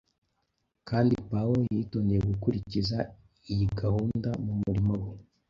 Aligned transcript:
kandi 0.89 1.13
Pawulo 1.31 1.61
yitondeye 1.77 2.21
gukurikiza 2.31 2.97
iyi 3.51 3.65
gahunda 3.79 4.29
mu 4.45 4.53
murimo 4.63 4.93
we. 5.03 5.09